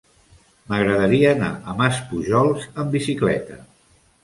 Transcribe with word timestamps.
M'agradaria 0.71 1.33
anar 1.35 1.51
a 1.61 1.77
Maspujols 1.83 2.67
amb 2.71 2.99
bicicleta. 2.99 3.63